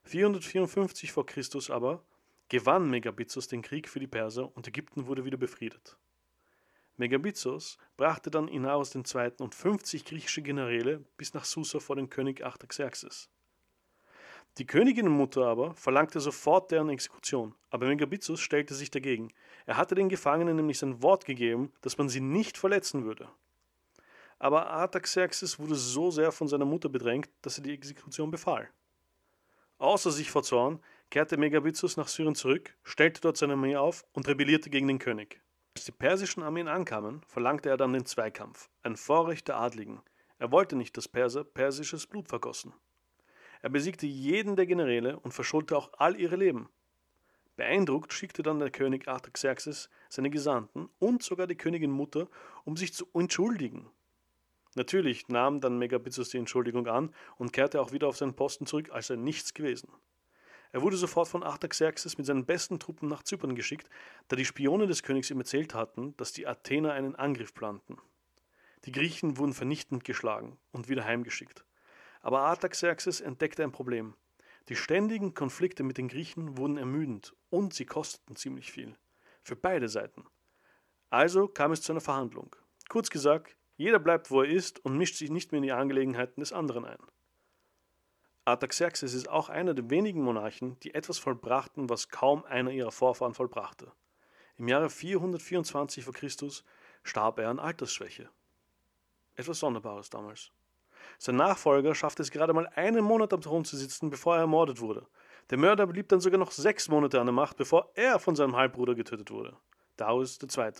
454 0.05 1.12
v. 1.12 1.25
Chr. 1.25 1.43
aber 1.71 2.05
gewann 2.49 2.91
Megabizus 2.91 3.49
den 3.49 3.62
Krieg 3.62 3.88
für 3.88 4.00
die 4.00 4.07
Perser 4.07 4.55
und 4.57 4.69
Ägypten 4.69 5.07
wurde 5.07 5.25
wieder 5.25 5.38
befriedet. 5.38 5.97
Megabizos 6.97 7.79
brachte 7.97 8.31
dann 8.31 8.49
Inaros 8.49 8.95
II. 8.95 9.33
und 9.39 9.55
50 9.55 10.05
griechische 10.05 10.43
Generäle 10.43 11.05
bis 11.17 11.35
nach 11.35 11.45
Susa 11.45 11.81
vor 11.81 11.97
den 11.97 12.11
König 12.11 12.45
Artaxerxes. 12.45 13.31
Die 14.59 14.67
Königinnenmutter 14.67 15.47
aber 15.47 15.75
verlangte 15.75 16.21
sofort 16.21 16.71
deren 16.71 16.91
Exekution, 16.91 17.55
aber 17.71 17.87
Megabizos 17.87 18.41
stellte 18.41 18.75
sich 18.75 18.91
dagegen. 18.91 19.33
Er 19.65 19.79
hatte 19.79 19.95
den 19.95 20.11
Gefangenen 20.11 20.57
nämlich 20.57 20.79
sein 20.79 21.03
Wort 21.03 21.25
gegeben, 21.25 21.73
dass 21.81 21.97
man 21.97 22.11
sie 22.11 22.21
nicht 22.21 22.59
verletzen 22.59 23.05
würde. 23.05 23.31
Aber 24.39 24.67
Artaxerxes 24.67 25.59
wurde 25.59 25.77
so 25.77 26.11
sehr 26.11 26.33
von 26.33 26.49
seiner 26.49 26.67
Mutter 26.67 26.91
bedrängt, 26.91 27.31
dass 27.41 27.57
er 27.57 27.65
die 27.65 27.73
Exekution 27.73 28.31
befahl. 28.31 28.69
Außer 29.79 30.11
sich 30.11 30.31
vor 30.31 30.43
Zorn 30.43 30.81
kehrte 31.09 31.39
Megabizos 31.39 31.97
nach 31.97 32.09
Syrien 32.09 32.35
zurück, 32.35 32.77
stellte 32.83 33.23
dort 33.23 33.39
seine 33.39 33.55
Armee 33.55 33.77
auf 33.77 34.05
und 34.13 34.29
rebellierte 34.29 34.69
gegen 34.69 34.89
den 34.89 34.99
König. 34.99 35.41
Als 35.75 35.87
die 35.87 35.93
persischen 35.93 36.43
Armeen 36.43 36.69
ankamen, 36.69 37.23
verlangte 37.26 37.71
er 37.71 37.76
dann 37.76 37.95
den 37.95 38.05
Zweikampf, 38.05 38.69
ein 38.83 38.97
Vorrecht 38.97 39.49
der 39.49 39.57
Adligen. 39.57 40.02
Er 40.38 40.52
wollte 40.52 40.76
nicht, 40.76 40.97
dass 40.97 41.09
Perser 41.09 41.45
persisches 41.45 42.07
Blut 42.07 42.29
vergossen. 42.29 42.75
Er 43.62 43.71
besiegte 43.71 44.07
jeden 44.07 44.57
der 44.57 44.67
Generäle 44.67 45.19
und 45.21 45.33
verschuldete 45.33 45.76
auch 45.76 45.91
all 45.97 46.21
ihre 46.21 46.37
Leben. 46.37 46.69
Beeindruckt 47.57 48.12
schickte 48.12 48.43
dann 48.43 48.59
der 48.59 48.71
König 48.71 49.09
Artaxerxes 49.09 49.88
seine 50.09 50.31
Gesandten 50.31 50.88
und 50.99 51.23
sogar 51.23 51.47
die 51.47 51.57
Königin 51.57 51.91
Mutter, 51.91 52.29
um 52.64 52.76
sich 52.76 52.93
zu 52.93 53.07
entschuldigen. 53.14 53.91
Natürlich 54.75 55.29
nahm 55.29 55.61
dann 55.61 55.79
Megabizos 55.79 56.31
die 56.31 56.38
Entschuldigung 56.38 56.87
an 56.87 57.14
und 57.38 57.52
kehrte 57.52 57.81
auch 57.81 57.93
wieder 57.93 58.09
auf 58.09 58.17
seinen 58.17 58.35
Posten 58.35 58.67
zurück, 58.67 58.91
als 58.91 59.07
sei 59.09 59.17
nichts 59.17 59.55
gewesen. 59.55 59.88
Er 60.73 60.81
wurde 60.81 60.97
sofort 60.97 61.29
von 61.29 61.43
Artaxerxes 61.43 62.17
mit 62.17 62.26
seinen 62.26 62.47
besten 62.47 62.79
Truppen 62.81 63.09
nach 63.09 63.23
Zypern 63.23 63.55
geschickt, 63.55 63.88
da 64.29 64.37
die 64.37 64.47
Spione 64.47 64.87
des 64.87 65.02
Königs 65.02 65.31
ihm 65.31 65.38
erzählt 65.38 65.75
hatten, 65.75 66.17
dass 66.17 66.33
die 66.33 66.47
Athener 66.47 66.93
einen 66.95 67.14
Angriff 67.14 67.52
planten. 67.52 67.99
Die 68.87 68.93
Griechen 68.93 69.37
wurden 69.37 69.52
vernichtend 69.52 70.02
geschlagen 70.05 70.59
und 70.73 70.88
wieder 70.88 71.05
heimgeschickt. 71.05 71.64
Aber 72.23 72.41
Artaxerxes 72.41 73.21
entdeckte 73.21 73.62
ein 73.62 73.73
Problem. 73.73 74.14
Die 74.69 74.76
ständigen 74.76 75.35
Konflikte 75.35 75.83
mit 75.83 75.99
den 75.99 76.09
Griechen 76.09 76.57
wurden 76.57 76.79
ermüdend 76.79 77.35
und 77.50 77.75
sie 77.75 77.85
kosteten 77.85 78.37
ziemlich 78.37 78.73
viel. 78.73 78.97
Für 79.43 79.57
beide 79.57 79.88
Seiten. 79.88 80.25
Also 81.11 81.49
kam 81.49 81.73
es 81.73 81.83
zu 81.83 81.93
einer 81.93 82.00
Verhandlung. 82.00 82.57
Kurz 82.88 83.11
gesagt, 83.11 83.57
jeder 83.76 83.99
bleibt, 83.99 84.31
wo 84.31 84.43
er 84.43 84.49
ist 84.49 84.85
und 84.85 84.97
mischt 84.97 85.17
sich 85.17 85.31
nicht 85.31 85.52
mehr 85.52 85.59
in 85.59 85.64
die 85.64 85.73
Angelegenheiten 85.73 86.41
des 86.41 86.52
anderen 86.52 86.85
ein. 86.87 86.99
Artaxerxes 88.45 89.15
ist 89.15 89.29
auch 89.29 89.49
einer 89.49 89.73
der 89.73 89.89
wenigen 89.89 90.23
Monarchen, 90.23 90.79
die 90.81 90.95
etwas 90.95 91.19
vollbrachten, 91.19 91.89
was 91.89 92.09
kaum 92.09 92.45
einer 92.45 92.73
ihrer 92.73 92.91
Vorfahren 92.91 93.35
vollbrachte. 93.35 93.93
Im 94.57 94.67
Jahre 94.67 94.91
424 94.91 96.05
v. 96.05 96.11
Chr. 96.11 96.29
starb 97.05 97.39
er 97.39 97.51
an 97.51 97.61
Altersschwäche. 97.61 98.29
Etwas 99.37 99.61
Sonderbares 99.61 100.11
damals. 100.11 100.51
Sein 101.19 101.37
Nachfolger 101.37 101.95
schaffte 101.95 102.23
es 102.23 102.33
gerade 102.33 102.53
mal 102.53 102.67
einen 102.75 103.05
Monat 103.05 103.33
am 103.33 103.41
Thron 103.41 103.65
zu 103.65 103.77
sitzen, 103.77 104.11
bevor 104.11 104.35
er 104.35 104.43
ermordet 104.43 104.81
wurde. 104.81 105.07
Der 105.51 105.59
Mörder 105.59 105.87
blieb 105.87 106.09
dann 106.09 106.21
sogar 106.21 106.39
noch 106.39 106.51
sechs 106.51 106.89
Monate 106.89 107.21
an 107.21 107.27
der 107.27 107.33
Macht, 107.33 107.57
bevor 107.57 107.93
er 107.95 108.19
von 108.19 108.35
seinem 108.35 108.57
Halbbruder 108.57 108.97
getötet 108.97 109.31
wurde, 109.31 109.57
Darius 109.97 110.41
II. 110.43 110.73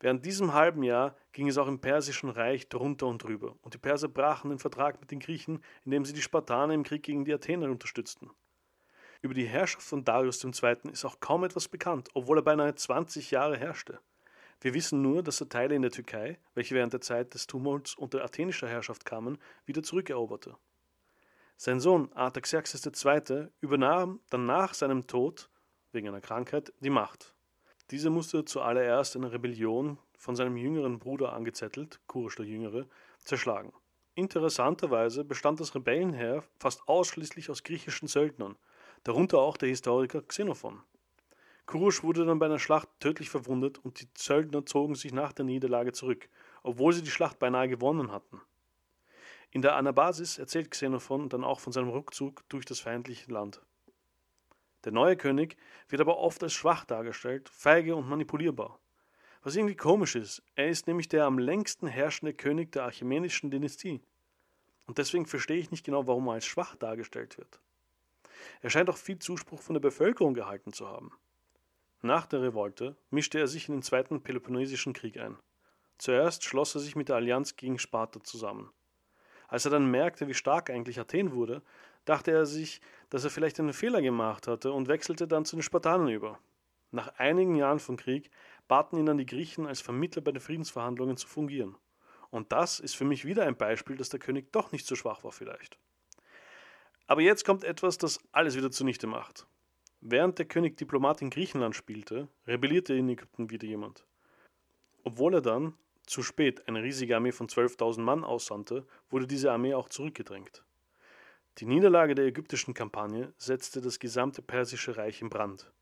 Während 0.00 0.24
diesem 0.24 0.52
halben 0.52 0.84
Jahr 0.84 1.16
ging 1.32 1.48
es 1.48 1.58
auch 1.58 1.66
im 1.66 1.80
Persischen 1.80 2.30
Reich 2.30 2.68
drunter 2.68 3.06
und 3.06 3.22
drüber, 3.22 3.56
und 3.62 3.74
die 3.74 3.78
Perser 3.78 4.08
brachen 4.08 4.50
den 4.50 4.60
Vertrag 4.60 5.00
mit 5.00 5.10
den 5.10 5.18
Griechen, 5.18 5.62
indem 5.84 6.04
sie 6.04 6.12
die 6.12 6.22
Spartaner 6.22 6.74
im 6.74 6.84
Krieg 6.84 7.02
gegen 7.02 7.24
die 7.24 7.34
Athener 7.34 7.68
unterstützten. 7.70 8.30
Über 9.20 9.34
die 9.34 9.46
Herrschaft 9.46 9.84
von 9.84 10.04
Darius 10.04 10.44
II. 10.44 10.76
ist 10.92 11.04
auch 11.04 11.18
kaum 11.18 11.42
etwas 11.42 11.66
bekannt, 11.66 12.08
obwohl 12.14 12.38
er 12.38 12.42
beinahe 12.42 12.74
20 12.74 13.32
Jahre 13.32 13.56
herrschte. 13.56 13.98
Wir 14.60 14.74
wissen 14.74 15.02
nur, 15.02 15.22
dass 15.22 15.40
er 15.40 15.48
Teile 15.48 15.74
in 15.74 15.82
der 15.82 15.90
Türkei, 15.90 16.38
welche 16.54 16.76
während 16.76 16.92
der 16.92 17.00
Zeit 17.00 17.34
des 17.34 17.48
Tumults 17.48 17.96
unter 17.96 18.22
athenischer 18.24 18.68
Herrschaft 18.68 19.04
kamen, 19.04 19.38
wieder 19.66 19.82
zurückeroberte. 19.82 20.56
Sein 21.56 21.80
Sohn 21.80 22.12
Artaxerxes 22.12 22.86
II. 22.86 23.48
übernahm 23.60 24.20
dann 24.30 24.46
nach 24.46 24.74
seinem 24.74 25.08
Tod, 25.08 25.50
wegen 25.90 26.06
einer 26.06 26.20
Krankheit, 26.20 26.72
die 26.78 26.90
Macht. 26.90 27.34
Dieser 27.90 28.10
musste 28.10 28.44
zuallererst 28.44 29.16
eine 29.16 29.32
Rebellion 29.32 29.98
von 30.18 30.36
seinem 30.36 30.56
jüngeren 30.56 30.98
Bruder 30.98 31.32
angezettelt, 31.32 32.00
Kurosch 32.06 32.36
der 32.36 32.44
Jüngere, 32.44 32.86
zerschlagen. 33.24 33.72
Interessanterweise 34.14 35.24
bestand 35.24 35.60
das 35.60 35.74
Rebellenheer 35.74 36.42
fast 36.58 36.86
ausschließlich 36.88 37.48
aus 37.50 37.62
griechischen 37.62 38.08
Söldnern, 38.08 38.56
darunter 39.04 39.38
auch 39.38 39.56
der 39.56 39.68
Historiker 39.68 40.22
Xenophon. 40.22 40.82
Kurusch 41.64 42.02
wurde 42.02 42.26
dann 42.26 42.38
bei 42.38 42.46
einer 42.46 42.58
Schlacht 42.58 42.88
tödlich 42.98 43.30
verwundet 43.30 43.78
und 43.78 44.00
die 44.00 44.08
Söldner 44.16 44.66
zogen 44.66 44.94
sich 44.94 45.12
nach 45.12 45.32
der 45.32 45.44
Niederlage 45.44 45.92
zurück, 45.92 46.28
obwohl 46.62 46.92
sie 46.92 47.02
die 47.02 47.10
Schlacht 47.10 47.38
beinahe 47.38 47.68
gewonnen 47.68 48.10
hatten. 48.10 48.40
In 49.50 49.62
der 49.62 49.76
Anabasis 49.76 50.38
erzählt 50.38 50.70
Xenophon 50.70 51.28
dann 51.28 51.44
auch 51.44 51.60
von 51.60 51.72
seinem 51.72 51.88
Rückzug 51.88 52.46
durch 52.48 52.66
das 52.66 52.80
feindliche 52.80 53.32
Land. 53.32 53.62
Der 54.88 54.94
neue 54.94 55.18
König 55.18 55.58
wird 55.90 56.00
aber 56.00 56.16
oft 56.16 56.42
als 56.42 56.54
schwach 56.54 56.86
dargestellt, 56.86 57.50
feige 57.50 57.94
und 57.94 58.08
manipulierbar. 58.08 58.80
Was 59.42 59.54
irgendwie 59.54 59.76
komisch 59.76 60.16
ist, 60.16 60.42
er 60.54 60.70
ist 60.70 60.86
nämlich 60.86 61.10
der 61.10 61.26
am 61.26 61.38
längsten 61.38 61.86
herrschende 61.86 62.32
König 62.32 62.72
der 62.72 62.84
Archimenischen 62.84 63.50
Dynastie. 63.50 64.00
Und 64.86 64.96
deswegen 64.96 65.26
verstehe 65.26 65.58
ich 65.58 65.70
nicht 65.70 65.84
genau, 65.84 66.06
warum 66.06 66.28
er 66.28 66.32
als 66.32 66.46
schwach 66.46 66.74
dargestellt 66.74 67.36
wird. 67.36 67.60
Er 68.62 68.70
scheint 68.70 68.88
auch 68.88 68.96
viel 68.96 69.18
Zuspruch 69.18 69.60
von 69.60 69.74
der 69.74 69.80
Bevölkerung 69.82 70.32
gehalten 70.32 70.72
zu 70.72 70.88
haben. 70.88 71.12
Nach 72.00 72.24
der 72.24 72.40
Revolte 72.40 72.96
mischte 73.10 73.38
er 73.38 73.46
sich 73.46 73.68
in 73.68 73.74
den 73.74 73.82
Zweiten 73.82 74.22
Peloponnesischen 74.22 74.94
Krieg 74.94 75.18
ein. 75.18 75.36
Zuerst 75.98 76.44
schloss 76.44 76.74
er 76.74 76.80
sich 76.80 76.96
mit 76.96 77.10
der 77.10 77.16
Allianz 77.16 77.56
gegen 77.56 77.78
Sparta 77.78 78.22
zusammen. 78.22 78.72
Als 79.48 79.66
er 79.66 79.70
dann 79.70 79.90
merkte, 79.90 80.28
wie 80.28 80.34
stark 80.34 80.70
eigentlich 80.70 80.98
Athen 80.98 81.32
wurde, 81.32 81.60
dachte 82.08 82.30
er 82.30 82.46
sich, 82.46 82.80
dass 83.10 83.24
er 83.24 83.30
vielleicht 83.30 83.60
einen 83.60 83.72
Fehler 83.72 84.02
gemacht 84.02 84.46
hatte 84.46 84.72
und 84.72 84.88
wechselte 84.88 85.28
dann 85.28 85.44
zu 85.44 85.56
den 85.56 85.62
Spartanern 85.62 86.08
über. 86.08 86.38
Nach 86.90 87.08
einigen 87.18 87.54
Jahren 87.54 87.80
von 87.80 87.96
Krieg 87.96 88.30
baten 88.66 88.98
ihn 88.98 89.06
dann 89.06 89.18
die 89.18 89.26
Griechen 89.26 89.66
als 89.66 89.80
Vermittler 89.80 90.22
bei 90.22 90.32
den 90.32 90.40
Friedensverhandlungen 90.40 91.16
zu 91.16 91.26
fungieren. 91.26 91.76
Und 92.30 92.52
das 92.52 92.80
ist 92.80 92.96
für 92.96 93.04
mich 93.04 93.24
wieder 93.24 93.44
ein 93.44 93.56
Beispiel, 93.56 93.96
dass 93.96 94.08
der 94.08 94.20
König 94.20 94.52
doch 94.52 94.72
nicht 94.72 94.86
so 94.86 94.94
schwach 94.96 95.24
war 95.24 95.32
vielleicht. 95.32 95.78
Aber 97.06 97.22
jetzt 97.22 97.44
kommt 97.44 97.64
etwas, 97.64 97.96
das 97.98 98.20
alles 98.32 98.56
wieder 98.56 98.70
zunichte 98.70 99.06
macht. 99.06 99.46
Während 100.00 100.38
der 100.38 100.46
König 100.46 100.76
Diplomat 100.76 101.22
in 101.22 101.30
Griechenland 101.30 101.74
spielte, 101.74 102.28
rebellierte 102.46 102.94
in 102.94 103.08
Ägypten 103.08 103.50
wieder 103.50 103.66
jemand. 103.66 104.06
Obwohl 105.04 105.34
er 105.34 105.40
dann, 105.40 105.74
zu 106.06 106.22
spät, 106.22 106.68
eine 106.68 106.82
riesige 106.82 107.16
Armee 107.16 107.32
von 107.32 107.48
12.000 107.48 108.00
Mann 108.00 108.24
aussandte, 108.24 108.86
wurde 109.10 109.26
diese 109.26 109.50
Armee 109.50 109.74
auch 109.74 109.88
zurückgedrängt. 109.88 110.62
Die 111.58 111.66
Niederlage 111.66 112.14
der 112.14 112.26
ägyptischen 112.26 112.72
Kampagne 112.72 113.32
setzte 113.36 113.80
das 113.80 113.98
gesamte 113.98 114.42
persische 114.42 114.96
Reich 114.96 115.20
in 115.22 115.28
Brand. 115.28 115.72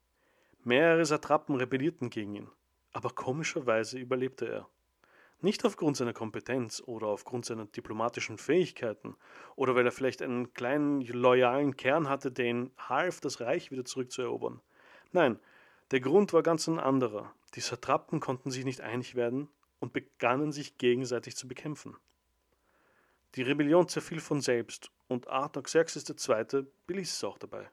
Mehrere 0.64 1.04
Satrapen 1.04 1.54
rebellierten 1.54 2.08
gegen 2.08 2.34
ihn, 2.34 2.50
aber 2.92 3.10
komischerweise 3.10 3.98
überlebte 3.98 4.46
er. 4.46 4.68
Nicht 5.42 5.66
aufgrund 5.66 5.98
seiner 5.98 6.14
Kompetenz 6.14 6.82
oder 6.86 7.08
aufgrund 7.08 7.44
seiner 7.44 7.66
diplomatischen 7.66 8.38
Fähigkeiten 8.38 9.16
oder 9.54 9.74
weil 9.74 9.84
er 9.84 9.92
vielleicht 9.92 10.22
einen 10.22 10.54
kleinen 10.54 11.02
loyalen 11.02 11.76
Kern 11.76 12.08
hatte, 12.08 12.32
der 12.32 12.46
ihn 12.46 12.70
half, 12.78 13.20
das 13.20 13.42
Reich 13.42 13.70
wieder 13.70 13.84
zurückzuerobern. 13.84 14.62
Nein, 15.12 15.38
der 15.90 16.00
Grund 16.00 16.32
war 16.32 16.42
ganz 16.42 16.66
ein 16.68 16.78
anderer. 16.78 17.34
Die 17.54 17.60
Satrapen 17.60 18.20
konnten 18.20 18.50
sich 18.50 18.64
nicht 18.64 18.80
einig 18.80 19.14
werden 19.14 19.50
und 19.78 19.92
begannen 19.92 20.52
sich 20.52 20.78
gegenseitig 20.78 21.36
zu 21.36 21.46
bekämpfen. 21.46 21.98
Die 23.34 23.42
Rebellion 23.42 23.88
zerfiel 23.88 24.20
von 24.20 24.40
selbst 24.40 24.90
und 25.08 25.28
Artaxerxes 25.28 26.08
II. 26.08 26.66
beließ 26.86 27.12
es 27.12 27.24
auch 27.24 27.38
dabei. 27.38 27.68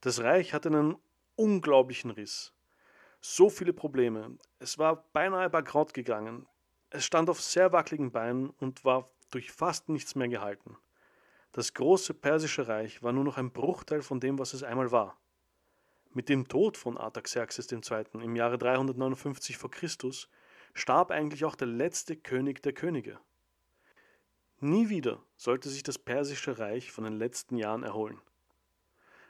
Das 0.00 0.22
Reich 0.22 0.54
hatte 0.54 0.68
einen 0.68 0.96
unglaublichen 1.34 2.10
Riss 2.10 2.52
so 3.20 3.50
viele 3.50 3.72
Probleme. 3.72 4.38
Es 4.58 4.78
war 4.78 5.04
beinahe 5.12 5.50
bankrott 5.50 5.94
gegangen. 5.94 6.46
Es 6.90 7.04
stand 7.04 7.28
auf 7.28 7.40
sehr 7.40 7.72
wackeligen 7.72 8.10
Beinen 8.10 8.50
und 8.50 8.84
war 8.84 9.10
durch 9.30 9.50
fast 9.50 9.88
nichts 9.88 10.14
mehr 10.14 10.28
gehalten. 10.28 10.76
Das 11.52 11.74
große 11.74 12.14
persische 12.14 12.68
Reich 12.68 13.02
war 13.02 13.12
nur 13.12 13.24
noch 13.24 13.36
ein 13.36 13.52
Bruchteil 13.52 14.02
von 14.02 14.20
dem, 14.20 14.38
was 14.38 14.54
es 14.54 14.62
einmal 14.62 14.92
war. 14.92 15.18
Mit 16.12 16.28
dem 16.28 16.48
Tod 16.48 16.76
von 16.76 16.96
Artaxerxes 16.96 17.70
II. 17.70 18.04
im 18.22 18.36
Jahre 18.36 18.58
359 18.58 19.58
v. 19.58 19.68
Chr. 19.68 19.88
starb 20.74 21.10
eigentlich 21.10 21.44
auch 21.44 21.54
der 21.54 21.68
letzte 21.68 22.16
König 22.16 22.62
der 22.62 22.72
Könige. 22.72 23.18
Nie 24.60 24.88
wieder 24.88 25.22
sollte 25.36 25.68
sich 25.68 25.82
das 25.82 25.98
persische 25.98 26.58
Reich 26.58 26.90
von 26.90 27.04
den 27.04 27.18
letzten 27.18 27.56
Jahren 27.56 27.84
erholen. 27.84 28.20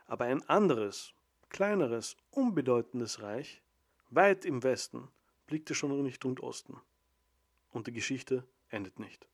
Aber 0.06 0.25
ein 0.25 0.49
anderes, 0.49 1.12
kleineres, 1.50 2.16
unbedeutendes 2.30 3.20
Reich 3.20 3.62
Weit 4.11 4.47
im 4.47 4.62
Westen 4.62 5.08
blickte 5.47 5.75
schon 5.75 5.92
Richtung 6.00 6.38
Osten. 6.38 6.80
Und 7.70 7.87
die 7.88 7.92
Geschichte 7.92 8.44
endet 8.70 8.99
nicht. 8.99 9.28